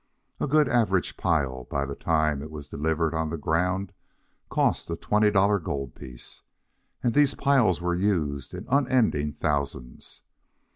A 0.39 0.47
good 0.47 0.67
average 0.67 1.15
pile, 1.15 1.65
by 1.65 1.85
the 1.85 1.93
time 1.93 2.41
it 2.41 2.49
was 2.49 2.67
delivered 2.67 3.13
on 3.13 3.29
the 3.29 3.37
ground, 3.37 3.93
cost 4.49 4.89
a 4.89 4.95
twenty 4.95 5.29
dollar 5.29 5.59
gold 5.59 5.93
piece, 5.93 6.41
and 7.03 7.13
these 7.13 7.35
piles 7.35 7.79
were 7.81 7.93
used 7.93 8.55
in 8.55 8.65
unending 8.67 9.33
thousands. 9.33 10.21